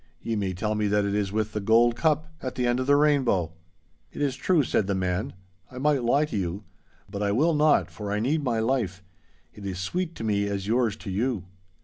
[0.19, 2.87] Ye may tell me that it is with the gold cup, at the end of
[2.87, 3.53] the rainbow!'
[4.11, 5.33] 'It is true,' said the man,
[5.69, 6.63] 'I might lie to you;
[7.07, 9.03] but I will not, for I need my life.
[9.53, 11.43] It is sweet to me as yours to you.